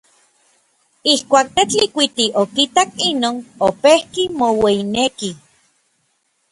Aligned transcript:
Ijkuak 1.13 1.47
Tetlikuiti 1.55 2.25
okitak 2.43 2.89
inon, 3.09 3.35
opejki 3.67 4.23
moueyineki. 4.37 5.31